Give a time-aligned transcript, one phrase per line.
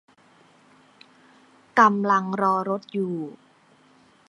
[1.79, 3.17] กำลังรอรถอยู่